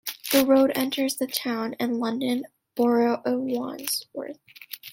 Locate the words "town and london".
1.27-2.47